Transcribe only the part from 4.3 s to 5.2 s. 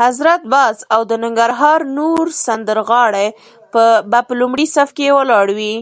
لومړي صف کې